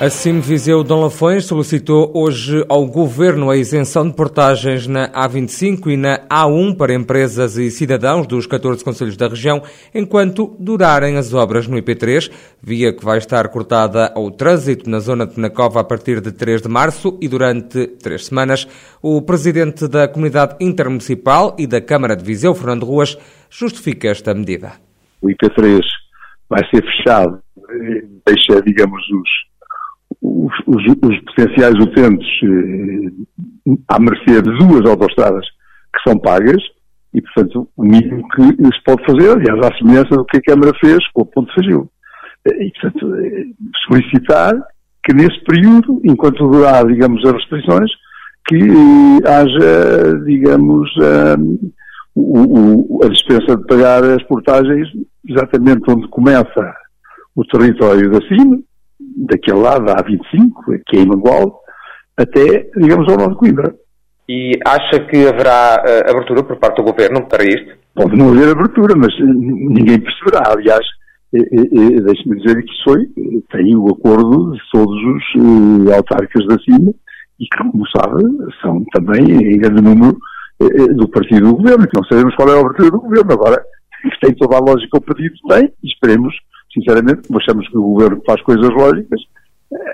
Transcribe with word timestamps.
A 0.00 0.08
CIM 0.08 0.40
Viseu 0.40 0.82
Dom 0.82 1.02
Lafões 1.02 1.44
solicitou 1.44 2.10
hoje 2.14 2.64
ao 2.70 2.86
Governo 2.86 3.50
a 3.50 3.56
isenção 3.58 4.08
de 4.08 4.16
portagens 4.16 4.86
na 4.86 5.10
A25 5.10 5.88
e 5.88 5.96
na 5.98 6.26
A1 6.26 6.74
para 6.74 6.94
empresas 6.94 7.58
e 7.58 7.70
cidadãos 7.70 8.26
dos 8.26 8.46
14 8.46 8.82
Conselhos 8.82 9.14
da 9.14 9.28
região, 9.28 9.62
enquanto 9.94 10.56
durarem 10.58 11.18
as 11.18 11.34
obras 11.34 11.66
no 11.66 11.76
IP3, 11.76 12.32
via 12.62 12.96
que 12.96 13.04
vai 13.04 13.18
estar 13.18 13.46
cortada 13.50 14.10
ao 14.16 14.30
trânsito 14.30 14.88
na 14.88 15.00
zona 15.00 15.26
de 15.26 15.34
Penacova 15.34 15.80
a 15.80 15.84
partir 15.84 16.22
de 16.22 16.32
3 16.32 16.62
de 16.62 16.68
março 16.70 17.18
e 17.20 17.28
durante 17.28 17.86
três 17.86 18.24
semanas. 18.24 18.66
O 19.02 19.20
Presidente 19.20 19.86
da 19.86 20.08
Comunidade 20.08 20.56
Intermunicipal 20.60 21.54
e 21.58 21.66
da 21.66 21.82
Câmara 21.82 22.16
de 22.16 22.24
Viseu, 22.24 22.54
Fernando 22.54 22.86
Ruas, 22.86 23.18
justifica 23.50 24.08
esta 24.08 24.32
medida. 24.32 24.72
O 25.20 25.26
IP3 25.26 25.82
vai 26.48 26.66
ser 26.70 26.82
fechado, 26.82 27.38
deixa, 28.26 28.62
digamos, 28.62 29.02
os 29.10 29.49
os, 30.22 30.52
os, 30.66 30.84
os 30.84 31.20
potenciais 31.24 31.74
utentes 31.74 32.28
eh, 32.44 33.72
à 33.88 33.98
mercê 33.98 34.42
de 34.42 34.58
duas 34.58 34.88
autostradas 34.88 35.46
que 35.94 36.08
são 36.08 36.18
pagas 36.18 36.62
e, 37.12 37.20
portanto, 37.22 37.68
o 37.76 37.82
mínimo 37.82 38.28
que 38.28 38.42
se 38.42 38.84
pode 38.84 39.04
fazer, 39.04 39.30
aliás, 39.30 39.66
à 39.66 39.76
semelhança 39.78 40.10
do 40.10 40.24
que 40.24 40.38
a 40.38 40.42
Câmara 40.42 40.72
fez 40.80 40.98
com 41.12 41.22
o 41.22 41.26
Ponte 41.26 41.52
Fagil. 41.54 41.90
Eh, 42.46 42.64
e, 42.64 42.72
portanto, 42.72 43.14
eh, 43.16 43.44
solicitar 43.86 44.54
que 45.04 45.14
nesse 45.14 45.42
período, 45.44 46.00
enquanto 46.04 46.48
durar, 46.48 46.86
digamos, 46.86 47.24
as 47.24 47.32
restrições, 47.32 47.90
que 48.46 48.56
eh, 48.56 49.28
haja, 49.28 50.24
digamos, 50.24 50.90
um, 51.38 51.72
o, 52.14 52.98
o, 52.98 53.04
a 53.04 53.08
dispensa 53.08 53.56
de 53.56 53.66
pagar 53.66 54.04
as 54.04 54.22
portagens 54.24 54.88
exatamente 55.26 55.90
onde 55.90 56.08
começa 56.08 56.74
o 57.34 57.44
território 57.44 58.10
da 58.10 58.20
CIMA, 58.28 58.58
daquele 59.16 59.58
lado, 59.58 59.84
da 59.84 59.96
A25, 59.96 60.82
que 60.86 60.96
é 60.96 61.00
em 61.00 61.06
Mangual, 61.06 61.60
até, 62.16 62.68
digamos, 62.76 63.08
ao 63.08 63.18
norte 63.18 63.32
de 63.32 63.38
Coimbra. 63.38 63.74
E 64.28 64.52
acha 64.64 65.00
que 65.06 65.26
haverá 65.26 65.82
uh, 65.82 66.10
abertura 66.10 66.44
por 66.44 66.56
parte 66.56 66.76
do 66.76 66.84
Governo 66.84 67.26
para 67.26 67.44
isto? 67.44 67.74
Pode 67.94 68.16
não 68.16 68.30
haver 68.30 68.50
abertura, 68.50 68.94
mas 68.96 69.12
ninguém 69.18 70.00
perceberá. 70.00 70.52
Aliás, 70.52 70.86
deixe-me 71.32 72.40
dizer 72.40 72.62
que 72.62 72.70
isso 72.70 72.84
foi, 72.84 73.06
tem 73.50 73.74
o 73.76 73.88
acordo 73.88 74.52
de 74.52 74.60
todos 74.72 74.96
os 74.96 75.22
uh, 75.36 75.94
autárquicos 75.94 76.46
da 76.46 76.58
CIMA 76.58 76.92
e 77.40 77.44
que, 77.44 77.58
como 77.58 77.84
sabe, 77.88 78.22
são 78.62 78.84
também 78.92 79.22
em 79.22 79.58
grande 79.58 79.82
número 79.82 80.16
uh, 80.62 80.94
do 80.94 81.08
partido 81.08 81.48
do 81.48 81.56
Governo, 81.56 81.88
que 81.88 81.96
não 81.96 82.04
sabemos 82.04 82.34
qual 82.36 82.48
é 82.50 82.56
a 82.56 82.60
abertura 82.60 82.90
do 82.90 83.00
Governo. 83.00 83.32
Agora, 83.32 83.62
tem 84.20 84.34
toda 84.34 84.56
a 84.56 84.60
lógica 84.60 84.98
o 84.98 85.00
partido 85.00 85.34
tem 85.48 85.72
e 85.82 85.88
esperemos 85.88 86.34
sinceramente, 86.72 87.22
achamos 87.34 87.68
que 87.68 87.76
o 87.76 87.82
governo 87.82 88.22
faz 88.26 88.42
coisas 88.42 88.70
lógicas, 88.70 89.20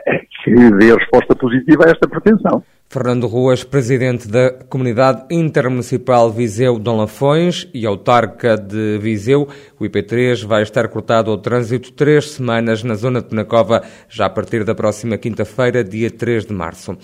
é 0.06 0.18
que 0.44 0.54
dê 0.78 0.92
a 0.92 0.96
resposta 0.96 1.34
positiva 1.34 1.84
a 1.86 1.90
esta 1.90 2.08
pretensão. 2.08 2.62
Fernando 2.88 3.26
Ruas, 3.26 3.64
presidente 3.64 4.28
da 4.28 4.50
Comunidade 4.70 5.26
Intermunicipal 5.28 6.30
Viseu 6.30 6.78
Dom 6.78 6.98
Lafões 6.98 7.68
e 7.74 7.84
autarca 7.84 8.56
de 8.56 8.98
Viseu, 8.98 9.48
o 9.78 9.84
IP3 9.84 10.46
vai 10.46 10.62
estar 10.62 10.86
cortado 10.88 11.30
ao 11.30 11.36
trânsito 11.36 11.92
três 11.92 12.30
semanas 12.30 12.84
na 12.84 12.94
zona 12.94 13.20
de 13.20 13.28
Penacova, 13.28 13.82
já 14.08 14.26
a 14.26 14.30
partir 14.30 14.64
da 14.64 14.74
próxima 14.74 15.18
quinta-feira, 15.18 15.82
dia 15.82 16.10
3 16.10 16.46
de 16.46 16.54
março. 16.54 16.96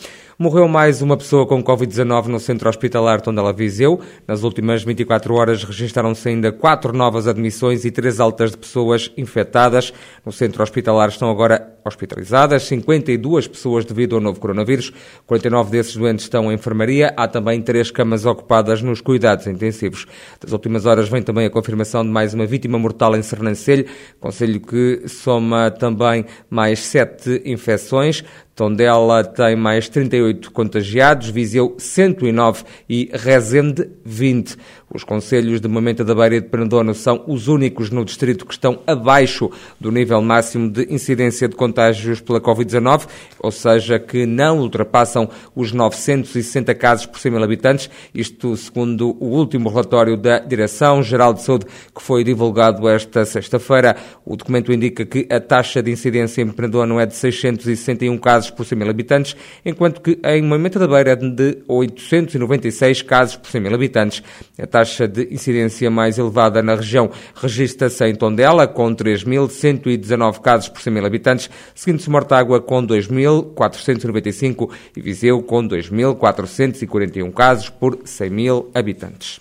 Morreu 0.43 0.67
mais 0.67 1.01
uma 1.01 1.17
pessoa 1.17 1.47
com 1.47 1.63
Covid-19 1.63 2.27
no 2.27 2.41
centro 2.41 2.69
hospitalar 2.69 3.21
Tondela 3.21 3.53
Viseu. 3.53 4.01
Nas 4.27 4.43
últimas 4.43 4.83
24 4.83 5.33
horas 5.37 5.63
registaram-se 5.63 6.29
ainda 6.29 6.51
quatro 6.51 6.93
novas 6.93 7.29
admissões 7.29 7.85
e 7.85 7.93
três 7.93 8.19
altas 8.19 8.51
de 8.51 8.57
pessoas 8.57 9.13
infectadas. 9.17 9.93
No 10.27 10.33
centro 10.33 10.61
hospitalar 10.61 11.11
estão 11.11 11.31
agora 11.31 11.73
hospitalizadas 11.85 12.65
52 12.65 13.47
pessoas 13.47 13.85
devido 13.85 14.17
ao 14.17 14.21
novo 14.21 14.41
coronavírus. 14.41 14.93
49 15.27 15.71
desses 15.71 15.97
doentes 15.97 16.25
estão 16.25 16.51
em 16.51 16.57
enfermaria. 16.57 17.15
Há 17.17 17.29
também 17.29 17.63
três 17.63 17.93
camas 17.93 18.27
ocupadas 18.27 18.83
nos 18.83 19.01
cuidados 19.01 19.47
intensivos. 19.47 20.07
Das 20.41 20.53
últimas 20.53 20.87
horas 20.87 21.09
vem 21.09 21.23
também 21.23 21.47
a 21.47 21.51
confirmação 21.51 22.03
de 22.03 22.11
mais 22.11 22.35
uma 22.35 22.47
vítima 22.47 22.81
mortal 22.81 23.15
em 23.15 23.23
Sernancelho, 23.23 23.87
conselho 24.19 24.61
que 24.61 25.05
soma 25.07 25.71
também 25.71 26.25
mais 26.51 26.81
sete 26.81 27.43
infecções. 27.45 28.25
Tondela 28.55 29.25
tem 29.25 29.57
mais 29.57 29.89
38 29.89 30.51
contagiados, 30.51 31.31
Viseu 31.31 31.75
109 31.79 32.65
e 32.89 33.11
Rezende 33.13 33.89
20. 34.05 34.57
Os 34.95 35.05
conselhos 35.05 35.59
de 35.59 35.69
Momenta 35.69 36.05
da 36.05 36.15
Beira 36.15 36.37
e 36.37 36.41
de 36.41 36.49
Penedono 36.49 36.95
são 36.95 37.25
os 37.27 37.49
únicos 37.49 37.89
no 37.89 38.05
distrito 38.05 38.45
que 38.45 38.53
estão 38.53 38.81
abaixo 38.87 39.51
do 39.81 39.91
nível 39.91 40.21
máximo 40.21 40.71
de 40.71 40.87
incidência 40.93 41.49
de 41.49 41.57
contágios 41.57 42.21
pela 42.21 42.41
Covid-19, 42.43 43.09
ou 43.39 43.51
seja, 43.51 43.99
que 43.99 44.27
não 44.27 44.59
ultrapassam 44.59 45.31
os 45.57 45.73
960 45.73 46.75
casos 46.75 47.07
por 47.07 47.19
100 47.19 47.33
mil 47.33 47.43
habitantes, 47.43 47.89
isto 48.15 48.55
segundo 48.55 49.17
o 49.19 49.29
último 49.29 49.71
relatório 49.71 50.15
da 50.15 50.39
Direção-Geral 50.39 51.33
de 51.33 51.43
Saúde 51.43 51.67
que 51.95 52.03
foi 52.03 52.23
divulgado 52.23 52.87
esta 52.87 53.25
sexta-feira. 53.25 53.97
O 54.27 54.37
documento 54.37 54.73
indica 54.73 55.07
que 55.07 55.27
a 55.31 55.41
taxa 55.41 55.83
de 55.83 55.91
incidência 55.91 56.43
em 56.43 56.51
Penedono 56.51 57.01
é 57.01 57.07
de 57.07 57.17
661 57.17 58.19
casos 58.19 58.51
por 58.51 58.67
100 58.67 58.79
mil 58.79 58.91
habitantes, 58.91 59.35
enquanto 59.65 60.03
que 60.03 60.19
em 60.23 60.43
Moimenta 60.43 60.79
da 60.79 60.87
Beira 60.87 61.13
é 61.13 61.17
de 61.17 61.63
896 61.67 63.01
casos 63.03 63.37
por 63.37 63.51
100 63.51 63.61
mil 63.63 63.75
habitantes. 63.75 64.23
A 64.59 64.67
taxa 64.67 64.82
de 65.09 65.29
incidência 65.33 65.91
mais 65.91 66.19
elevada 66.19 66.63
na 66.63 66.75
região 66.75 67.11
registra-se 67.35 68.05
em 68.05 68.15
Tondela, 68.15 68.67
com 68.67 68.95
3.119 68.95 70.41
casos 70.41 70.69
por 70.69 70.81
100 70.81 70.93
mil 70.93 71.07
habitantes, 71.07 71.51
seguindo-se 71.75 72.11
Mortágua 72.11 72.61
com 72.61 72.87
2.495 72.87 74.71
e 74.97 75.01
Viseu 75.01 75.43
com 75.43 75.67
2.441 75.67 77.33
casos 77.33 77.69
por 77.69 77.99
100 78.05 78.31
mil 78.31 78.71
habitantes. 78.75 79.41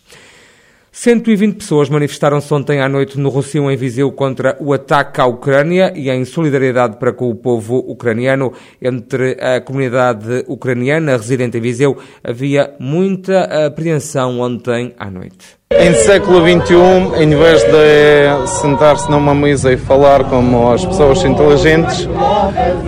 120 0.94 1.56
pessoas 1.56 1.88
manifestaram-se 1.88 2.54
ontem 2.54 2.82
à 2.82 2.90
noite 2.90 3.18
no 3.18 3.30
Rossio, 3.30 3.72
em 3.72 3.78
Viseu, 3.78 4.12
contra 4.12 4.58
o 4.60 4.74
ataque 4.74 5.22
à 5.22 5.26
Ucrânia 5.26 5.94
e 5.96 6.10
em 6.10 6.26
solidariedade 6.26 6.98
para 6.98 7.14
com 7.14 7.30
o 7.30 7.36
povo 7.36 7.78
ucraniano. 7.78 8.52
Entre 8.82 9.38
a 9.40 9.62
comunidade 9.62 10.44
ucraniana 10.50 11.16
residente 11.16 11.58
em 11.58 11.62
Viseu, 11.62 11.98
havia 12.22 12.76
muita 12.78 13.68
apreensão 13.68 14.42
ontem 14.42 14.94
à 15.00 15.10
noite. 15.10 15.62
Em 15.72 15.94
século 15.94 16.42
XXI, 16.42 17.24
em 17.24 17.30
vez 17.30 17.64
de 17.64 18.48
sentar-se 18.60 19.10
numa 19.10 19.34
mesa 19.34 19.72
e 19.72 19.78
falar 19.78 20.26
como 20.26 20.74
as 20.74 20.86
pessoas 20.86 21.24
inteligentes, 21.24 22.06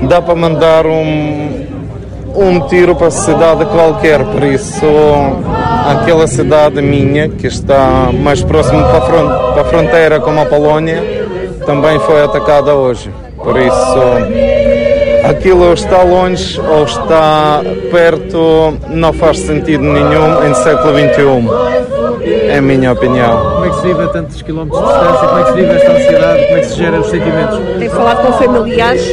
dá 0.09 0.21
para 0.21 0.35
mandar 0.35 0.85
um, 0.85 1.65
um 2.35 2.67
tiro 2.67 2.97
para 2.97 3.07
a 3.07 3.11
cidade 3.11 3.65
qualquer. 3.67 4.25
Por 4.25 4.43
isso, 4.43 4.85
aquela 5.85 6.27
cidade 6.27 6.81
minha, 6.81 7.29
que 7.29 7.47
está 7.47 8.09
mais 8.13 8.43
próximo 8.43 8.83
para 8.83 9.61
a 9.61 9.65
fronteira 9.65 10.19
com 10.19 10.39
a 10.39 10.45
Polónia, 10.45 11.03
também 11.65 11.99
foi 11.99 12.23
atacada 12.23 12.73
hoje. 12.75 13.09
Por 13.37 13.59
isso, 13.59 13.99
aquilo 15.27 15.73
está 15.73 16.03
longe 16.03 16.59
ou 16.59 16.83
está 16.83 17.61
perto 17.91 18.77
não 18.89 19.11
faz 19.13 19.39
sentido 19.39 19.83
nenhum 19.83 20.45
em 20.45 20.53
século 20.55 20.93
XXI. 20.93 21.83
É 22.47 22.57
a 22.57 22.61
minha 22.61 22.91
opinião. 22.91 23.53
Como 23.53 23.65
é 23.65 23.69
que 23.69 23.75
se 23.75 23.87
vive 23.87 24.03
a 24.03 24.07
tantos 24.07 24.41
quilómetros 24.41 24.81
de 24.81 24.87
distância? 24.87 25.27
Como 25.27 25.39
é 25.39 25.43
que 25.43 25.49
se 25.49 25.55
vive 25.55 25.73
esta 25.73 25.91
ansiedade? 25.91 26.45
Como 26.45 26.57
é 26.57 26.59
que 26.59 26.65
se 26.67 26.75
gera 26.75 26.99
os 26.99 27.07
sentimentos? 27.07 27.59
Tem 27.79 27.89
falado 27.89 28.25
com 28.25 28.33
familiares? 28.33 29.03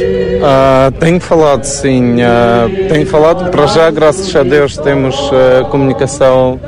Uh, 0.41 0.91
tenho 0.99 1.19
falado, 1.19 1.63
sim. 1.63 2.15
Uh, 2.15 2.89
tenho 2.89 3.05
falado, 3.05 3.51
para 3.51 3.67
já, 3.67 3.91
graças 3.91 4.35
a 4.35 4.41
Deus, 4.41 4.75
temos 4.75 5.15
uh, 5.29 5.65
comunicação 5.69 6.59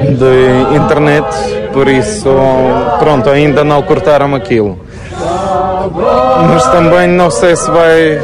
de 0.00 0.74
internet, 0.74 1.26
por 1.70 1.86
isso, 1.86 2.30
pronto, 2.98 3.28
ainda 3.28 3.62
não 3.62 3.82
cortaram 3.82 4.34
aquilo. 4.34 4.80
Mas 6.48 6.66
também 6.70 7.08
não 7.08 7.30
sei 7.30 7.54
se 7.54 7.70
vai, 7.70 8.18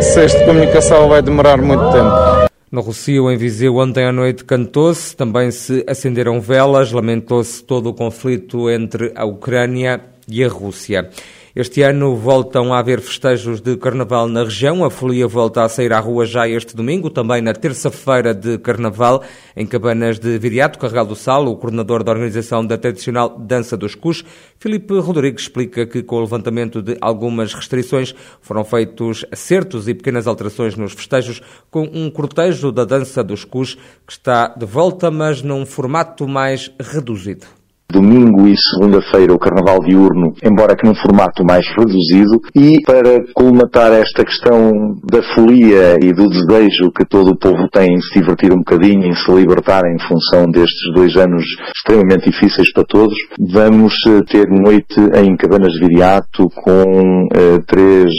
se 0.00 0.24
esta 0.24 0.42
comunicação 0.46 1.06
vai 1.08 1.20
demorar 1.20 1.58
muito 1.58 1.84
tempo. 1.90 2.48
No 2.72 2.80
Rocio, 2.80 3.30
em 3.30 3.36
Viseu, 3.36 3.76
ontem 3.76 4.06
à 4.06 4.12
noite 4.12 4.42
cantou-se, 4.42 5.14
também 5.14 5.50
se 5.50 5.84
acenderam 5.86 6.40
velas, 6.40 6.92
lamentou-se 6.92 7.62
todo 7.62 7.90
o 7.90 7.94
conflito 7.94 8.70
entre 8.70 9.12
a 9.14 9.26
Ucrânia 9.26 10.00
e 10.26 10.42
a 10.42 10.48
Rússia. 10.48 11.10
Este 11.60 11.82
ano 11.82 12.14
voltam 12.14 12.72
a 12.72 12.78
haver 12.78 13.00
festejos 13.00 13.60
de 13.60 13.76
Carnaval 13.76 14.28
na 14.28 14.44
região. 14.44 14.84
A 14.84 14.90
folia 14.92 15.26
volta 15.26 15.64
a 15.64 15.68
sair 15.68 15.92
à 15.92 15.98
rua 15.98 16.24
já 16.24 16.48
este 16.48 16.76
domingo, 16.76 17.10
também 17.10 17.42
na 17.42 17.52
terça-feira 17.52 18.32
de 18.32 18.58
Carnaval, 18.58 19.24
em 19.56 19.66
Cabanas 19.66 20.20
de 20.20 20.38
Viriato, 20.38 20.78
Carregal 20.78 21.04
do 21.04 21.16
Sal, 21.16 21.48
o 21.48 21.56
coordenador 21.56 22.04
da 22.04 22.12
organização 22.12 22.64
da 22.64 22.78
tradicional 22.78 23.36
Dança 23.36 23.76
dos 23.76 23.96
Cus, 23.96 24.24
Filipe 24.56 25.00
Rodrigues, 25.00 25.42
explica 25.42 25.84
que 25.84 26.00
com 26.00 26.18
o 26.18 26.20
levantamento 26.20 26.80
de 26.80 26.96
algumas 27.00 27.52
restrições 27.52 28.14
foram 28.40 28.62
feitos 28.62 29.24
acertos 29.32 29.88
e 29.88 29.94
pequenas 29.94 30.28
alterações 30.28 30.76
nos 30.76 30.92
festejos, 30.92 31.42
com 31.72 31.90
um 31.92 32.08
cortejo 32.08 32.70
da 32.70 32.84
Dança 32.84 33.24
dos 33.24 33.44
Cus 33.44 33.74
que 34.06 34.12
está 34.12 34.46
de 34.46 34.64
volta, 34.64 35.10
mas 35.10 35.42
num 35.42 35.66
formato 35.66 36.28
mais 36.28 36.70
reduzido. 36.78 37.57
Domingo 37.90 38.46
e 38.46 38.54
segunda-feira 38.54 39.32
o 39.32 39.38
Carnaval 39.38 39.80
diurno, 39.80 40.34
embora 40.44 40.76
que 40.76 40.86
num 40.86 40.94
formato 40.94 41.42
mais 41.42 41.64
reduzido, 41.70 42.38
e 42.54 42.82
para 42.82 43.24
colmatar 43.32 43.92
esta 43.92 44.26
questão 44.26 44.94
da 45.10 45.22
folia 45.34 45.96
e 45.98 46.12
do 46.12 46.28
desejo 46.28 46.92
que 46.94 47.06
todo 47.08 47.30
o 47.30 47.38
povo 47.38 47.66
tem 47.72 47.94
em 47.94 48.00
se 48.02 48.20
divertir 48.20 48.52
um 48.52 48.58
bocadinho, 48.58 49.06
em 49.06 49.14
se 49.14 49.32
libertar 49.32 49.82
em 49.86 49.98
função 50.06 50.44
destes 50.50 50.92
dois 50.94 51.16
anos 51.16 51.42
extremamente 51.74 52.30
difíceis 52.30 52.70
para 52.74 52.84
todos, 52.84 53.16
vamos 53.38 53.94
eh, 54.06 54.20
ter 54.30 54.46
noite 54.50 55.00
em 55.24 55.34
Cabanas 55.36 55.72
de 55.72 55.80
Viriato 55.80 56.46
com 56.62 57.24
uh, 57.24 57.64
três, 57.66 58.12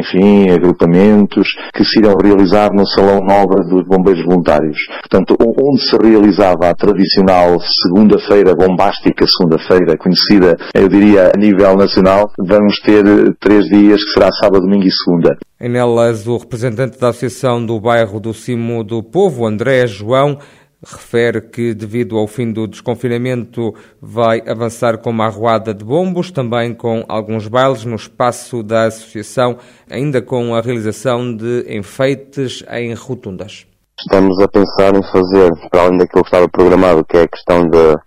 enfim, 0.00 0.50
agrupamentos 0.50 1.46
que 1.72 1.84
se 1.84 2.00
irão 2.00 2.16
realizar 2.20 2.70
no 2.72 2.84
Salão 2.88 3.20
Nobre 3.20 3.62
dos 3.68 3.86
Bombeiros 3.86 4.24
Voluntários. 4.24 4.78
Portanto, 5.00 5.36
onde 5.40 5.80
se 5.82 5.96
realizava 5.96 6.70
a 6.70 6.74
tradicional 6.74 7.56
segunda-feira 7.82 8.54
bombástica, 8.54 9.11
segunda-feira 9.26 9.96
conhecida, 9.96 10.56
eu 10.74 10.88
diria, 10.88 11.32
a 11.34 11.38
nível 11.38 11.76
nacional, 11.76 12.30
vamos 12.38 12.78
ter 12.80 13.04
três 13.38 13.66
dias, 13.66 14.02
que 14.04 14.10
será 14.12 14.30
sábado, 14.32 14.62
domingo 14.62 14.86
e 14.86 14.90
segunda. 14.90 15.36
Em 15.60 15.68
Nelas, 15.68 16.26
o 16.26 16.36
representante 16.36 16.98
da 16.98 17.08
Associação 17.10 17.64
do 17.64 17.78
Bairro 17.80 18.18
do 18.18 18.34
Cimo 18.34 18.82
do 18.82 19.02
Povo, 19.02 19.46
André 19.46 19.86
João, 19.86 20.38
refere 20.84 21.40
que, 21.40 21.74
devido 21.74 22.18
ao 22.18 22.26
fim 22.26 22.52
do 22.52 22.66
desconfinamento, 22.66 23.72
vai 24.00 24.42
avançar 24.46 24.98
com 24.98 25.10
uma 25.10 25.26
arruada 25.26 25.72
de 25.72 25.84
bombos, 25.84 26.30
também 26.30 26.74
com 26.74 27.04
alguns 27.08 27.46
bailes 27.46 27.84
no 27.84 27.94
espaço 27.94 28.62
da 28.62 28.86
associação, 28.86 29.58
ainda 29.88 30.20
com 30.20 30.54
a 30.54 30.60
realização 30.60 31.34
de 31.34 31.64
enfeites 31.68 32.64
em 32.68 32.92
rotundas. 32.94 33.66
Estamos 34.02 34.36
a 34.40 34.48
pensar 34.48 34.96
em 34.96 35.02
fazer, 35.12 35.52
para 35.70 35.82
além 35.82 35.98
daquilo 35.98 36.24
que 36.24 36.28
estava 36.28 36.48
programado, 36.48 37.04
que 37.04 37.18
é 37.18 37.22
a 37.22 37.28
questão 37.28 37.62
da, 37.70 38.02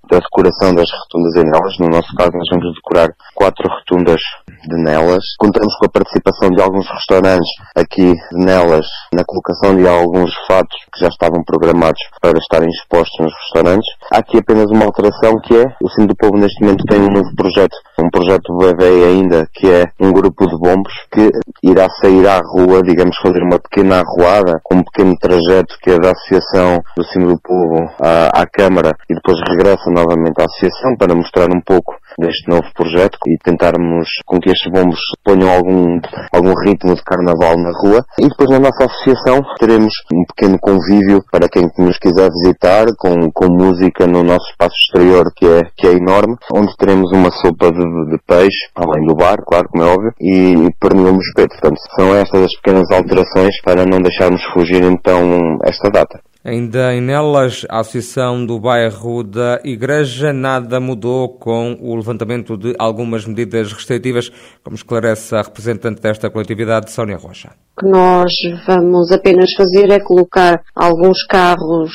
decoração 0.46 0.76
das 0.76 0.90
rotundas 0.92 1.36
em 1.36 1.50
nelas. 1.50 1.78
No 1.80 1.88
nosso 1.88 2.14
caso, 2.16 2.32
nós 2.34 2.48
vamos 2.52 2.76
decorar 2.76 3.10
quatro 3.34 3.70
rotundas 3.70 4.22
de 4.68 4.76
Nelas. 4.84 5.24
Contamos 5.38 5.76
com 5.78 5.86
a 5.86 5.90
participação 5.90 6.50
de 6.50 6.62
alguns 6.62 6.88
restaurantes 6.90 7.50
aqui 7.76 8.14
de 8.14 8.46
Nelas 8.46 8.86
na 9.14 9.24
colocação 9.26 9.76
de 9.76 9.88
alguns 9.88 10.32
fatos 10.48 10.78
que 10.94 11.00
já 11.00 11.08
estavam 11.08 11.44
programados 11.44 12.02
para 12.22 12.38
estarem 12.38 12.70
expostos 12.70 13.18
nos 13.20 13.34
restaurantes. 13.34 13.88
Há 14.12 14.20
aqui 14.20 14.38
apenas 14.38 14.70
uma 14.72 14.86
alteração 14.86 15.40
que 15.42 15.56
é 15.56 15.66
o 15.82 15.90
Cine 15.90 16.08
do 16.08 16.16
Povo 16.16 16.38
neste 16.38 16.62
momento 16.62 16.86
tem 16.86 17.00
um 17.00 17.12
novo 17.12 17.30
projeto, 17.36 17.76
um 18.00 18.10
projeto 18.10 18.58
bebê 18.58 19.06
ainda, 19.06 19.48
que 19.54 19.70
é 19.70 19.86
um 20.00 20.12
grupo 20.12 20.48
de 20.48 20.58
bombos 20.58 20.94
que 21.12 21.30
irá 21.64 21.88
sair 22.02 22.28
à 22.28 22.40
rua, 22.40 22.82
digamos, 22.84 23.16
fazer 23.22 23.42
uma 23.42 23.60
pequena 23.60 24.02
arruada, 24.02 24.60
com 24.64 24.76
um 24.76 24.84
pequeno 24.84 25.16
trajeto 25.18 25.76
que 25.86 25.92
é 25.92 26.00
da 26.00 26.10
Associação 26.10 26.82
do 26.98 27.04
Cine 27.04 27.28
do 27.28 27.40
Povo 27.40 27.88
à, 28.02 28.42
à 28.42 28.48
Câmara 28.48 28.98
e 29.08 29.14
depois 29.14 29.40
regressa 29.48 29.92
novamente 29.92 30.42
à 30.42 30.46
Associação 30.46 30.98
para 30.98 31.14
mostrar 31.14 31.46
um 31.56 31.62
pouco 31.62 31.96
deste 32.18 32.50
novo 32.50 32.66
projeto 32.74 33.18
e 33.28 33.38
tentarmos 33.44 34.08
com 34.26 34.40
que 34.40 34.50
estes 34.50 34.72
bombos 34.72 35.00
ponham 35.24 35.50
algum, 35.50 36.00
algum 36.34 36.54
ritmo 36.66 36.96
de 36.96 37.04
carnaval 37.04 37.58
na 37.58 37.72
rua. 37.72 38.06
E 38.20 38.28
depois 38.28 38.50
na 38.50 38.60
nossa 38.60 38.86
associação 38.86 39.42
teremos 39.60 39.94
um 40.14 40.24
pequeno 40.26 40.58
convívio 40.60 41.24
para 41.32 41.50
quem 41.50 41.70
nos 41.78 41.98
quiser 41.98 42.30
visitar 42.32 42.86
com, 42.98 43.30
com 43.32 43.48
música 43.48 44.08
no 44.08 44.24
nosso 44.24 44.50
espaço 44.52 44.76
exterior 44.86 45.32
que 45.36 45.46
é, 45.46 45.62
que 45.76 45.88
é 45.88 45.92
enorme, 45.94 46.36
onde 46.54 46.76
teremos 46.78 47.12
uma 47.12 47.32
sopa 47.32 47.72
de, 47.72 47.80
de 47.80 48.18
peixe, 48.26 48.70
além 48.76 49.06
do 49.06 49.16
bar, 49.16 49.38
claro, 49.46 49.68
como 49.70 49.84
é 49.84 49.88
óbvio, 49.88 50.12
e, 50.20 50.54
e 50.54 50.74
pernil 50.80 51.14
no 51.14 51.20
espeto. 51.20 51.56
Portanto, 51.60 51.80
são 51.96 52.16
estas 52.16 52.46
as 52.46 52.56
pequenas 52.58 52.90
alterações 52.92 53.60
para 53.64 53.86
não 53.86 54.00
deixarmos 54.02 54.44
fugir 54.54 54.84
então 54.84 55.58
esta 55.64 55.90
data. 55.90 56.20
Ainda 56.46 56.94
em 56.94 57.02
Nelas, 57.02 57.66
a 57.68 57.80
Associação 57.80 58.46
do 58.46 58.60
Bairro 58.60 59.24
da 59.24 59.60
Igreja 59.64 60.32
nada 60.32 60.80
mudou 60.80 61.28
com 61.28 61.76
o 61.82 61.96
levantamento 61.96 62.56
de 62.56 62.76
algumas 62.78 63.26
medidas 63.26 63.74
restritivas, 63.74 64.32
como 64.64 64.76
esclarece 64.76 65.34
a 65.34 65.42
representante 65.42 66.00
desta 66.00 66.30
coletividade, 66.30 66.92
Sónia 66.92 67.18
Rocha. 67.18 67.50
O 67.76 67.82
que 67.82 67.90
nós 67.90 68.32
vamos 68.68 69.12
apenas 69.12 69.54
fazer 69.54 69.90
é 69.90 70.00
colocar 70.00 70.62
alguns 70.76 71.26
carros 71.26 71.92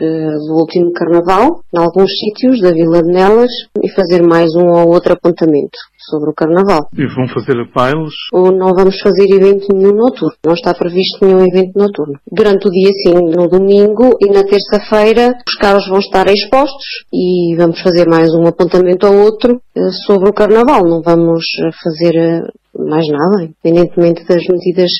eh, 0.00 0.38
do 0.48 0.54
último 0.54 0.92
carnaval, 0.92 1.60
em 1.72 1.78
alguns 1.78 2.10
sítios 2.18 2.60
da 2.60 2.72
Vila 2.72 3.00
de 3.00 3.12
Nelas, 3.12 3.52
e 3.80 3.88
fazer 3.90 4.22
mais 4.22 4.56
um 4.56 4.66
ou 4.72 4.88
outro 4.88 5.12
apontamento 5.12 5.78
sobre 6.08 6.30
o 6.30 6.34
Carnaval. 6.34 6.88
E 6.96 7.06
vão 7.06 7.26
fazer 7.28 7.56
bailes? 7.74 8.14
Ou 8.32 8.52
não 8.52 8.74
vamos 8.74 8.98
fazer 9.00 9.26
evento 9.34 9.66
nenhum 9.72 9.94
noturno. 9.94 10.34
Não 10.44 10.54
está 10.54 10.74
previsto 10.74 11.24
nenhum 11.24 11.46
evento 11.46 11.78
noturno. 11.78 12.18
Durante 12.30 12.68
o 12.68 12.70
dia, 12.70 12.90
sim, 13.02 13.14
no 13.14 13.48
domingo 13.48 14.16
e 14.20 14.30
na 14.32 14.44
terça-feira, 14.44 15.34
os 15.46 15.54
carros 15.54 15.88
vão 15.88 15.98
estar 15.98 16.26
expostos 16.28 17.04
e 17.12 17.54
vamos 17.56 17.80
fazer 17.80 18.08
mais 18.08 18.34
um 18.34 18.46
apontamento 18.46 19.06
ou 19.06 19.24
outro 19.24 19.60
eh, 19.76 19.90
sobre 20.06 20.30
o 20.30 20.32
Carnaval. 20.32 20.82
Não 20.84 21.02
vamos 21.02 21.44
eh, 21.60 21.70
fazer 21.82 22.16
eh, 22.16 22.42
mais 22.78 23.06
nada, 23.08 23.42
independentemente 23.42 24.24
das 24.26 24.44
medidas 24.48 24.90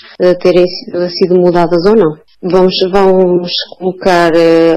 terem 0.41 0.65
sido 1.09 1.35
mudadas 1.35 1.85
ou 1.87 1.97
não. 1.97 2.17
Vamos, 2.41 2.75
vamos 2.93 3.51
colocar, 3.79 4.31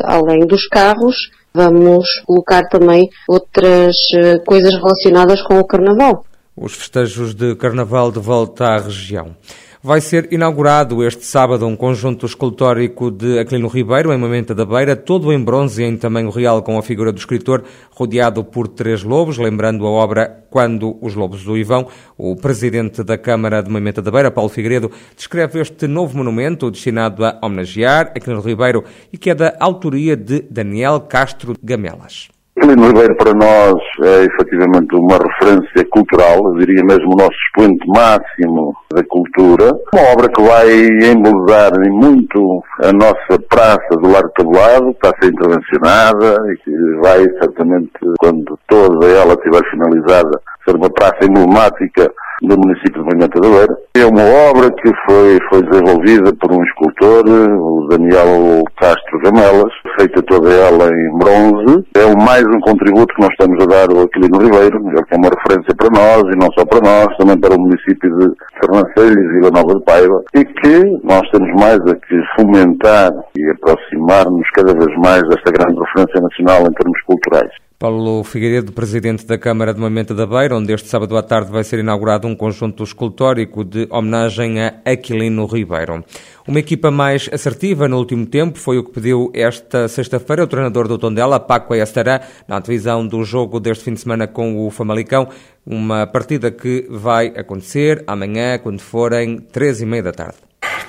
além 0.06 0.48
dos 0.48 0.68
carros, 0.68 1.16
vamos 1.58 2.06
colocar 2.26 2.64
também 2.70 3.10
outras 3.28 3.96
eh, 4.14 4.38
coisas 4.46 4.76
relacionadas 4.76 5.42
com 5.42 5.60
o 5.60 5.66
Carnaval. 5.66 6.24
Os 6.56 6.74
festejos 6.74 7.34
de 7.34 7.56
Carnaval 7.56 8.12
de 8.12 8.20
volta 8.20 8.66
à 8.66 8.78
região. 8.78 9.36
Vai 9.82 10.02
ser 10.02 10.34
inaugurado 10.34 11.06
este 11.06 11.24
sábado 11.24 11.68
um 11.68 11.76
conjunto 11.76 12.26
escultórico 12.26 13.12
de 13.12 13.38
Aquilino 13.38 13.68
Ribeiro, 13.68 14.12
em 14.12 14.18
Mamenta 14.18 14.56
da 14.56 14.66
Beira, 14.66 14.96
todo 14.96 15.32
em 15.32 15.40
bronze 15.40 15.84
e 15.84 15.86
em 15.86 15.96
tamanho 15.96 16.32
real, 16.32 16.64
com 16.64 16.80
a 16.80 16.82
figura 16.82 17.12
do 17.12 17.20
escritor, 17.20 17.64
rodeado 17.92 18.44
por 18.44 18.68
três 18.68 19.04
lobos, 19.04 19.38
lembrando 19.38 19.86
a 19.86 19.90
obra 19.92 20.46
Quando 20.50 20.98
os 21.00 21.14
Lobos 21.14 21.44
do 21.44 21.56
Ivão. 21.56 21.88
O 22.18 22.36
presidente 22.36 23.04
da 23.04 23.20
Câmara 23.20 23.62
de 23.62 23.70
Mamenta 23.70 24.02
da 24.02 24.10
Beira, 24.10 24.32
Paulo 24.32 24.50
Figueiredo, 24.50 24.92
descreve 25.16 25.62
este 25.62 25.86
novo 25.86 26.18
monumento 26.18 26.72
destinado 26.72 27.24
a 27.24 27.38
homenagear 27.40 28.14
Aquilino 28.16 28.42
Ribeiro 28.42 28.84
e 29.14 29.18
que 29.18 29.30
é 29.30 29.36
da 29.36 29.56
autoria 29.60 30.18
de 30.18 30.42
Daniel 30.50 31.02
Castro 31.02 31.54
Gamelas. 31.62 32.30
Lino 32.66 32.88
Ribeiro 32.88 33.16
para 33.16 33.34
nós 33.34 33.76
é 34.04 34.24
efetivamente 34.24 34.96
uma 34.96 35.18
referência 35.18 35.88
cultural, 35.92 36.56
diria 36.58 36.84
mesmo 36.84 37.14
o 37.14 37.18
nosso 37.18 37.38
expoente 37.48 37.86
máximo 37.88 38.74
da 38.92 39.04
cultura. 39.04 39.72
Uma 39.94 40.12
obra 40.14 40.28
que 40.30 40.42
vai 40.42 40.70
embelezar 41.12 41.72
muito 41.92 42.64
a 42.84 42.92
nossa 42.92 43.40
praça 43.48 43.96
do 44.02 44.10
Largo 44.10 44.32
Tabulado, 44.36 44.90
está 44.90 45.10
a 45.10 45.22
ser 45.22 45.32
intervencionada 45.32 46.52
e 46.52 46.58
que 46.58 46.72
vai 47.02 47.24
certamente, 47.40 47.92
quando 48.20 48.58
toda 48.68 49.06
ela 49.08 49.34
estiver 49.34 49.64
finalizada, 49.70 50.42
ser 50.66 50.76
uma 50.76 50.90
praça 50.90 51.20
emblemática 51.24 52.12
do 52.48 52.58
município 52.58 53.04
de 53.04 53.10
Moimenta 53.10 53.40
da 53.40 53.50
Beira. 53.50 53.78
É 53.96 54.06
uma 54.06 54.24
obra 54.50 54.72
que 54.72 54.92
foi, 55.06 55.38
foi 55.50 55.62
desenvolvida 55.64 56.34
por 56.40 56.52
um 56.52 56.64
escultor, 56.64 57.24
o 57.28 57.88
Daniel 57.90 58.64
Castro 58.80 59.20
Gamelas, 59.20 59.74
feita 60.00 60.22
toda 60.24 60.50
ela 60.50 60.90
em 60.90 61.18
bronze. 61.18 61.86
É 61.96 62.16
mais 62.16 62.44
um 62.44 62.60
contributo 62.62 63.14
que 63.14 63.22
nós 63.22 63.32
estamos 63.32 63.62
a 63.64 63.66
dar 63.66 63.90
ao 63.92 64.04
Aquilino 64.04 64.40
Ribeiro, 64.40 64.80
que 64.82 65.14
é 65.14 65.18
uma 65.18 65.30
referência 65.30 65.76
para 65.76 65.90
nós, 65.90 66.24
e 66.34 66.38
não 66.38 66.50
só 66.58 66.66
para 66.66 66.82
nós, 66.82 67.18
também 67.18 67.38
para 67.38 67.56
o 67.56 67.60
município 67.60 68.10
de 68.18 68.32
Fernancelhos 68.62 69.26
e 69.26 69.40
Vila 69.40 69.52
Nova 69.52 69.76
de 69.76 69.84
Paiva, 69.84 70.24
e 70.36 70.46
que 70.46 71.00
nós 71.04 71.30
temos 71.32 71.50
mais 71.60 71.80
a 71.80 71.96
que 71.96 72.22
fomentar 72.36 73.12
e 73.38 73.50
aproximar-nos 73.52 74.50
cada 74.52 74.74
vez 74.74 74.96
mais 74.98 75.22
desta 75.30 75.52
grande 75.52 75.80
referência 75.80 76.22
nacional 76.22 76.62
em 76.68 76.74
termos 76.74 77.02
culturais. 77.02 77.52
Paulo 77.80 78.24
Figueiredo, 78.24 78.72
presidente 78.72 79.24
da 79.28 79.38
Câmara 79.38 79.72
de 79.72 79.80
Mamenta 79.80 80.12
da 80.12 80.26
Beira, 80.26 80.58
onde 80.58 80.74
este 80.74 80.90
sábado 80.90 81.16
à 81.16 81.22
tarde 81.22 81.52
vai 81.52 81.64
ser 81.64 81.78
inaugurado 81.78 82.28
um 82.28 82.36
conjunto 82.36 82.84
escultórico 82.84 83.64
de 83.64 83.88
homenagem 83.92 84.60
a 84.60 84.74
Aquilino 84.84 85.46
Ribeiro. 85.46 86.04
Uma 86.48 86.58
equipa 86.58 86.90
mais 86.90 87.30
assertiva 87.32 87.88
no 87.88 88.00
último 88.00 88.26
tempo 88.26 88.58
foi 88.58 88.80
o 88.80 88.84
que 88.84 88.94
pediu 88.94 89.32
esta 89.32 89.88
sexta-feira 89.88 90.44
o 90.44 90.48
treinador 90.48 90.88
do 90.88 90.98
Tondela, 90.98 91.40
Paco 91.40 91.76
Estará, 91.76 92.22
na 92.48 92.60
divisão 92.60 93.06
do 93.06 93.24
jogo 93.24 93.60
deste 93.60 93.84
fim 93.84 93.94
de 93.94 94.00
semana 94.00 94.26
com 94.26 94.66
o 94.66 94.72
Famalicão, 94.72 95.28
uma 95.64 96.08
partida 96.08 96.50
que 96.50 96.88
vai 96.90 97.28
acontecer 97.28 98.04
amanhã, 98.08 98.58
quando 98.58 98.80
forem 98.80 99.38
três 99.38 99.82
e 99.82 99.86
meia 99.86 100.02
da 100.02 100.12
tarde. 100.12 100.38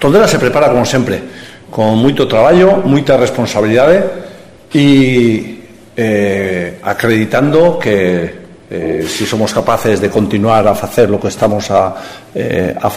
Tondela 0.01 0.27
se 0.27 0.39
prepara 0.39 0.71
como 0.71 0.87
sempre, 0.87 1.23
com 1.71 1.95
muito 1.95 2.25
trabalho, 2.25 2.79
muita 2.89 3.19
responsabilidade 3.19 4.09
e 4.75 5.58
eh, 6.01 6.79
acreditando 6.85 7.77
que 7.77 8.47
eh, 8.71 9.05
si 9.09 9.27
somos 9.27 9.53
capaces 9.53 10.01
de 10.01 10.11
continuar 10.11 10.67
a 10.69 10.75
facer 10.75 11.09
lo 11.09 11.19
que 11.19 11.29
estamos 11.29 11.71
a, 11.71 11.95
eh, 12.35 12.75
a 12.81 12.93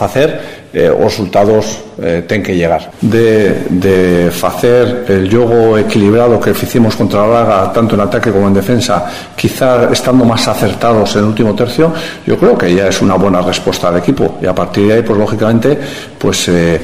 eh, 0.72 0.88
os 0.88 1.04
resultados 1.04 1.80
eh, 2.00 2.24
ten 2.28 2.42
que 2.42 2.54
llegar. 2.54 2.92
De, 3.00 3.64
de 3.68 4.30
facer 4.30 5.04
el 5.08 5.30
jogo 5.32 5.78
equilibrado 5.78 6.38
que 6.38 6.54
ficimos 6.54 6.94
contra 6.94 7.24
o 7.24 7.30
Braga 7.30 7.72
tanto 7.72 7.94
en 7.94 8.02
ataque 8.02 8.30
como 8.30 8.48
en 8.48 8.54
defensa 8.54 9.04
quizá 9.34 9.90
estando 9.90 10.24
más 10.24 10.46
acertados 10.48 11.16
en 11.16 11.20
el 11.20 11.28
último 11.28 11.54
tercio 11.54 11.92
yo 12.26 12.38
creo 12.38 12.56
que 12.56 12.74
ya 12.74 12.88
es 12.88 13.00
una 13.02 13.16
buena 13.16 13.40
respuesta 13.40 13.88
al 13.88 13.96
equipo. 13.96 14.38
Y 14.42 14.46
a 14.46 14.54
partir 14.54 14.86
de 14.88 14.94
ahí 14.94 15.02
pues 15.02 15.18
lógicamente 15.18 15.78
pues 16.18 16.48
eh, 16.48 16.80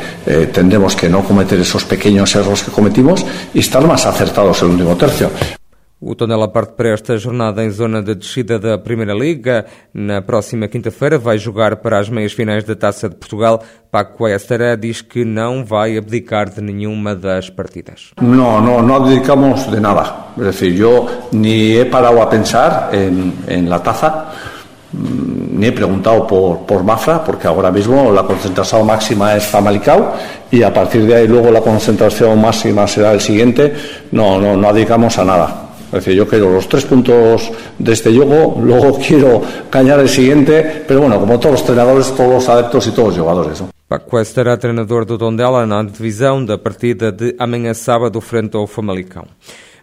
tendremos 0.53 0.97
que 0.97 1.09
no 1.09 1.23
cometer 1.23 1.61
esos 1.61 1.85
pequeños 1.85 2.35
errores 2.35 2.63
que 2.65 2.71
cometimos 2.71 3.25
y 3.53 3.61
estar 3.61 3.87
más 3.87 4.07
acertados 4.07 4.63
en 4.63 4.69
el 4.69 4.73
último 4.75 4.97
tercio 4.97 5.31
O 6.01 6.15
Tondela 6.15 6.47
parte 6.47 6.75
para 6.75 6.95
esta 6.95 7.17
jornada 7.17 7.65
em 7.65 7.71
zona 7.71 8.01
de 8.01 8.15
descida 8.15 8.57
da 8.57 8.79
Primeira 8.79 9.13
Liga. 9.13 9.67
Na 9.93 10.23
próxima 10.23 10.69
quinta-feira 10.69 11.19
vai 11.19 11.39
jogar 11.39 11.75
para 11.79 11.99
as 11.99 12.09
meias 12.09 12.33
finais 12.33 12.63
da 12.63 12.77
Taça 12.77 13.09
de 13.09 13.17
Portugal. 13.17 13.61
Paco 13.91 14.29
Estera 14.29 14.77
diz 14.77 15.03
que 15.03 15.25
não 15.25 15.65
vai 15.65 15.99
abdicar 15.99 16.51
de 16.51 16.61
nenhuma 16.61 17.17
das 17.17 17.51
partidas. 17.51 18.13
Não, 18.23 18.61
não, 18.61 18.81
não 18.81 18.95
abdicamos 18.95 19.69
de 19.69 19.81
nada. 19.81 20.29
Es 20.37 20.45
decir, 20.45 20.73
yo 20.73 21.09
ni 21.33 21.77
he 21.77 21.85
parado 21.85 22.23
a 22.23 22.31
pensar 22.31 22.91
en, 22.93 23.35
en 23.49 23.69
la 23.69 23.81
taza, 23.81 24.29
ni 24.93 25.67
he 25.67 25.73
preguntado 25.73 26.29
por, 26.29 26.59
por 26.61 26.85
Mafra, 26.85 27.25
porque 27.25 27.49
ahora 27.49 27.73
mismo 27.73 28.13
la 28.13 28.23
concentración 28.23 28.87
máxima 28.87 29.35
es 29.35 29.45
Famalicao 29.49 30.15
y 30.49 30.63
a 30.63 30.73
partir 30.73 31.05
de 31.07 31.17
ahí 31.17 31.27
luego 31.27 31.51
la 31.51 31.61
concentración 31.61 32.41
máxima 32.41 32.87
será 32.87 33.11
el 33.11 33.21
siguiente. 33.21 33.75
No, 34.13 34.41
no, 34.41 34.57
no 34.57 34.69
abdicamos 34.69 35.19
a 35.19 35.25
nada. 35.25 35.68
Es 35.89 36.05
decir, 36.05 36.15
yo 36.15 36.29
quiero 36.29 36.53
los 36.53 36.69
tres 36.69 36.85
puntos 36.85 37.51
de 37.79 37.93
este 37.93 38.15
juego, 38.15 38.61
luego 38.61 38.99
quiero 39.07 39.41
cañar 39.71 39.99
el 40.01 40.09
siguiente, 40.09 40.85
pero 40.87 41.01
bueno, 41.01 41.19
como 41.19 41.39
todos 41.41 41.53
los 41.53 41.61
entrenadores, 41.63 42.15
todos 42.15 42.31
los 42.31 42.49
adeptos 42.49 42.87
e 42.89 42.93
todos 42.93 43.15
os 43.15 43.19
jogadores. 43.19 43.61
¿no? 43.63 43.71
Paco 43.89 44.21
estará 44.21 44.59
treinador 44.59 45.07
do 45.07 45.17
Tondela 45.17 45.65
na 45.65 45.83
divisão 45.83 46.45
da 46.45 46.59
partida 46.59 47.11
de 47.11 47.35
amanhã 47.39 47.73
sábado 47.73 48.21
frente 48.21 48.55
ao 48.55 48.67
Famalicão. 48.67 49.25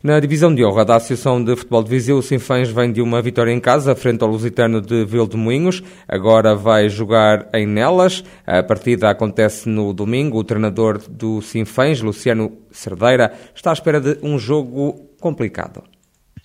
Na 0.03 0.19
divisão 0.19 0.53
de 0.53 0.63
honra 0.63 0.85
da 0.85 0.97
Associação 0.97 1.43
de 1.43 1.55
Futebol 1.55 1.81
de 1.81 1.89
Viseu, 1.89 2.17
o 2.19 2.21
Sinfãs 2.21 2.69
vem 2.69 2.91
de 2.91 3.01
uma 3.01 3.19
vitória 3.19 3.51
em 3.51 3.59
casa 3.59 3.95
frente 3.95 4.21
ao 4.21 4.29
Lusitano 4.29 4.79
de 4.79 5.03
Vildemoinhos. 5.03 5.81
Agora 6.07 6.53
vai 6.53 6.87
jogar 6.87 7.49
em 7.51 7.65
Nelas. 7.65 8.23
A 8.45 8.61
partida 8.61 9.09
acontece 9.09 9.67
no 9.67 9.91
domingo. 9.91 10.37
O 10.37 10.43
treinador 10.43 11.01
do 11.09 11.41
Sinfãs, 11.41 11.99
Luciano 11.99 12.51
Cerdeira, 12.69 13.33
está 13.55 13.71
à 13.71 13.73
espera 13.73 13.99
de 13.99 14.19
um 14.21 14.37
jogo 14.37 15.09
complicado 15.19 15.81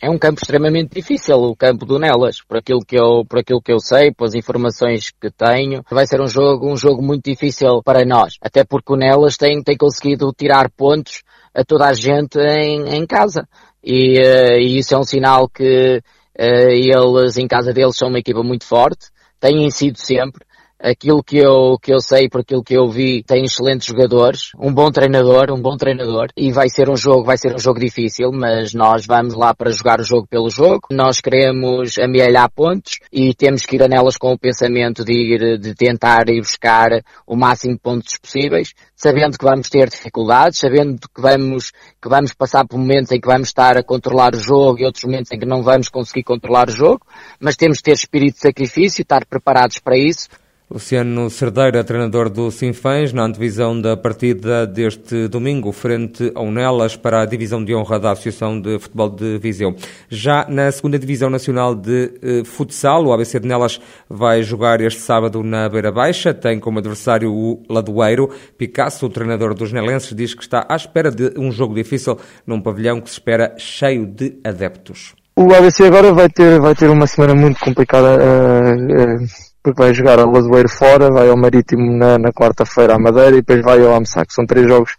é 0.00 0.09
um 0.09 0.19
campo 0.19 0.40
extremamente 0.40 0.95
difícil, 0.95 1.37
o 1.37 1.54
campo 1.54 1.85
do 1.85 1.99
Nelas, 1.99 2.40
por 2.40 2.57
aquilo 2.57 2.80
que 2.80 2.97
eu, 2.97 3.25
por 3.28 3.40
aquilo 3.40 3.61
que 3.61 3.73
eu 3.73 3.78
sei, 3.78 4.12
pelas 4.12 4.35
informações 4.35 5.11
que 5.11 5.30
tenho, 5.30 5.83
vai 5.90 6.07
ser 6.07 6.21
um 6.21 6.26
jogo, 6.26 6.73
um 6.73 6.76
jogo 6.76 7.02
muito 7.02 7.25
difícil 7.25 7.83
para 7.83 8.04
nós, 8.04 8.35
até 8.40 8.64
porque 8.64 8.92
o 8.92 8.97
Nelas 8.97 9.37
tem, 9.37 9.62
tem 9.62 9.76
conseguido 9.76 10.33
tirar 10.33 10.71
pontos 10.71 11.23
a 11.54 11.62
toda 11.64 11.87
a 11.87 11.92
gente 11.92 12.38
em, 12.38 12.97
em 12.97 13.07
casa. 13.07 13.47
E, 13.85 14.19
uh, 14.19 14.59
e 14.59 14.78
isso 14.78 14.95
é 14.95 14.99
um 14.99 15.04
sinal 15.04 15.49
que 15.49 16.02
uh, 16.38 16.71
eles, 16.71 17.37
em 17.37 17.47
casa 17.47 17.73
deles, 17.73 17.97
são 17.97 18.09
uma 18.09 18.19
equipa 18.19 18.42
muito 18.42 18.64
forte, 18.64 19.09
têm 19.38 19.71
sido 19.71 19.99
sempre, 19.99 20.45
aquilo 20.83 21.23
que 21.23 21.37
eu, 21.37 21.79
que 21.81 21.93
eu 21.93 22.01
sei, 22.01 22.29
por 22.29 22.41
aquilo 22.41 22.65
que 22.65 22.75
eu 22.75 22.89
vi, 22.89 23.23
tem 23.23 23.45
excelentes 23.45 23.87
jogadores, 23.87 24.53
um 24.59 24.73
bom 24.73 24.91
treinador, 24.91 25.53
um 25.53 25.61
bom 25.61 25.77
treinador, 25.77 26.29
e 26.37 26.51
vai 26.51 26.69
ser 26.69 26.89
um 26.89 26.97
jogo, 26.97 27.25
vai 27.25 27.37
ser 27.37 27.55
um 27.55 27.59
jogo 27.59 27.79
difícil, 27.79 28.33
mas 28.33 28.73
nós 28.73 29.07
vamos 29.07 29.35
lá 29.35 29.55
para 29.55 29.71
jogar 29.71 30.01
o 30.01 30.05
jogo 30.05 30.27
pelo 30.27 30.49
jogo. 30.49 30.89
Nós 30.91 31.21
queremos 31.21 31.99
amealhar 31.99 32.51
pontos 32.51 32.99
e 33.13 33.35
temos 33.35 33.67
que 33.67 33.77
ir 33.77 33.83
a 33.83 33.89
nelas 33.89 34.17
com 34.17 34.33
o 34.33 34.39
pensamento 34.39 35.05
de 35.05 35.13
ir, 35.13 35.59
de 35.59 35.75
tentar 35.75 36.29
ir 36.29 36.41
buscar 36.41 37.03
o 37.27 37.37
máximo 37.37 37.75
de 37.75 37.81
pontos 37.81 38.17
possíveis, 38.17 38.73
sabendo 38.97 39.39
que 39.39 39.45
vamos 39.45 39.69
ter 39.69 39.89
dificuldades, 39.89 40.59
sabendo 40.59 41.01
que 41.15 41.21
vamos, 41.21 41.73
que 42.01 42.09
vamos 42.09 42.33
passar 42.33 42.67
por 42.67 42.79
momentos 42.79 43.13
em 43.13 43.21
que 43.21 43.29
vamos 43.29 43.49
estar 43.49 43.77
a 43.77 43.83
controlar 43.83 44.35
o 44.35 44.39
jogo 44.39 44.81
e 44.81 44.85
outros 44.85 45.05
momentos 45.05 45.31
em 45.33 45.39
que 45.39 45.47
não 45.47 45.63
vamos 45.63 45.89
conseguir 45.89 46.23
controlar 46.23 46.69
o 46.69 46.73
jogo, 46.73 47.01
mas 47.39 47.57
temos 47.57 47.79
que 47.79 47.85
ter 47.85 47.93
espírito 47.93 48.35
de 48.35 48.41
sacrifício, 48.41 49.03
estar 49.03 49.25
preparados 49.27 49.79
para 49.79 49.97
isso, 49.97 50.29
Luciano 50.73 51.29
Cerdeira, 51.29 51.83
treinador 51.83 52.31
do 52.31 52.49
Sinfãs, 52.49 53.12
na 53.12 53.25
antevisão 53.25 53.81
da 53.81 53.97
partida 53.97 54.65
deste 54.65 55.27
domingo, 55.27 55.73
frente 55.73 56.31
ao 56.33 56.49
Nelas 56.49 56.95
para 56.95 57.23
a 57.23 57.27
divisão 57.27 57.65
de 57.65 57.75
honra 57.75 57.99
da 57.99 58.12
Associação 58.12 58.61
de 58.61 58.79
Futebol 58.79 59.11
de 59.11 59.37
Viseu. 59.39 59.75
Já 60.09 60.47
na 60.49 60.71
segunda 60.71 60.97
divisão 60.97 61.29
nacional 61.29 61.75
de 61.75 62.12
eh, 62.23 62.45
futsal, 62.45 63.05
o 63.05 63.12
ABC 63.12 63.41
de 63.41 63.49
Nelas 63.49 63.81
vai 64.09 64.45
jogar 64.45 64.81
este 64.81 65.00
sábado 65.00 65.43
na 65.43 65.69
Beira 65.69 65.91
Baixa, 65.91 66.33
tem 66.33 66.61
como 66.61 66.79
adversário 66.79 67.35
o 67.35 67.61
Ladoeiro. 67.69 68.31
Picasso, 68.57 69.07
o 69.07 69.11
treinador 69.11 69.55
dos 69.55 69.73
nelenses, 69.73 70.15
diz 70.15 70.35
que 70.35 70.43
está 70.45 70.65
à 70.69 70.77
espera 70.77 71.11
de 71.11 71.33
um 71.37 71.50
jogo 71.50 71.75
difícil 71.75 72.17
num 72.47 72.61
pavilhão 72.61 73.00
que 73.00 73.11
se 73.11 73.15
espera 73.15 73.57
cheio 73.59 74.07
de 74.07 74.39
adeptos. 74.45 75.17
O 75.35 75.53
ABC 75.53 75.85
agora 75.85 76.12
vai 76.12 76.29
ter, 76.29 76.61
vai 76.61 76.77
ter 76.77 76.89
uma 76.89 77.09
semana 77.09 77.35
muito 77.35 77.59
complicada. 77.59 78.19
Uh, 78.23 79.25
uh 79.25 79.50
porque 79.62 79.83
vai 79.83 79.93
jogar 79.93 80.19
a 80.19 80.25
Lazoeiro 80.25 80.69
fora, 80.69 81.11
vai 81.11 81.29
ao 81.29 81.37
Marítimo 81.37 81.97
na, 81.97 82.19
na 82.19 82.33
quarta-feira 82.33 82.95
à 82.95 82.99
Madeira 82.99 83.37
e 83.37 83.43
depois 83.43 83.62
vai 83.62 83.85
ao 83.85 83.95
Amsac. 83.95 84.33
São 84.33 84.47
três 84.47 84.67
jogos 84.67 84.97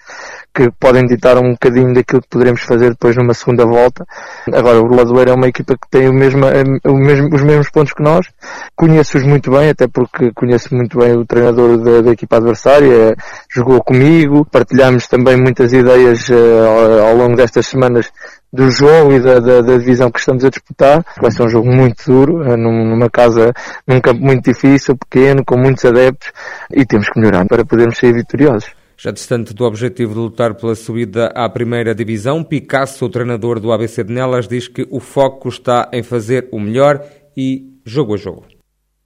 que 0.54 0.70
podem 0.80 1.06
ditar 1.06 1.38
um 1.38 1.52
bocadinho 1.52 1.94
daquilo 1.94 2.22
que 2.22 2.28
poderemos 2.28 2.62
fazer 2.62 2.90
depois 2.90 3.16
numa 3.16 3.34
segunda 3.34 3.66
volta. 3.66 4.06
Agora, 4.54 4.82
o 4.82 4.94
Lazoeiro 4.94 5.32
é 5.32 5.34
uma 5.34 5.48
equipa 5.48 5.76
que 5.76 5.90
tem 5.90 6.10
o 6.10 6.14
mesmo, 6.14 6.42
o 6.86 6.98
mesmo, 6.98 7.30
os 7.34 7.42
mesmos 7.42 7.70
pontos 7.70 7.94
que 7.94 8.04
nós. 8.04 8.28
Conheço-os 8.76 9.24
muito 9.24 9.50
bem, 9.50 9.70
até 9.70 9.88
porque 9.88 10.32
conheço 10.34 10.76
muito 10.76 11.00
bem 11.00 11.14
o 11.14 11.26
treinador 11.26 11.78
da, 11.78 12.02
da 12.02 12.12
equipa 12.12 12.38
adversária, 12.38 13.16
jogou 13.50 13.82
comigo, 13.82 14.46
partilhamos 14.46 15.08
também 15.08 15.38
muitas 15.38 15.74
ideias 15.74 16.28
uh, 16.30 16.36
ao, 16.68 17.08
ao 17.08 17.16
longo 17.16 17.36
destas 17.36 17.68
semanas 17.68 18.12
do 18.52 18.70
jogo 18.70 19.14
e 19.14 19.20
da, 19.20 19.40
da, 19.40 19.62
da, 19.62 19.78
divisão 19.78 20.12
que 20.12 20.20
estamos 20.20 20.44
a 20.44 20.50
disputar. 20.50 21.06
Vai 21.22 21.32
ser 21.32 21.44
um 21.44 21.50
jogo 21.50 21.68
muito 21.68 22.04
duro, 22.06 22.44
eh, 22.44 22.58
numa 22.58 23.10
casa, 23.10 23.54
num 23.88 24.02
campo 24.02 24.22
muito 24.22 24.52
difícil, 24.52 24.98
pequeno, 24.98 25.44
com 25.46 25.58
muitos 25.58 25.86
adeptos 25.86 26.32
e 26.72 26.86
temos 26.86 27.10
que 27.10 27.20
melhorar 27.20 27.46
para 27.46 27.64
podermos 27.64 27.98
sair 27.98 28.14
vitoriosos. 28.14 28.70
Já 28.98 29.10
distante 29.10 29.54
do 29.54 29.66
objetivo 29.66 30.14
de 30.14 30.20
lutar 30.20 30.54
pela 30.54 30.76
subida 30.76 31.28
à 31.34 31.50
primeira 31.50 31.96
divisão, 31.96 32.44
Picasso, 32.44 33.06
o 33.06 33.10
treinador 33.10 33.60
do 33.60 33.72
ABC 33.72 34.04
de 34.04 34.14
Nelas, 34.14 34.48
diz 34.48 34.68
que 34.68 34.88
o 34.92 35.00
foco 35.00 35.50
está 35.50 35.90
em 35.92 36.04
fazer 36.04 36.48
o 36.52 36.60
melhor 36.60 37.04
e 37.36 37.80
jogo 37.84 38.14
a 38.14 38.18
jogo. 38.18 38.51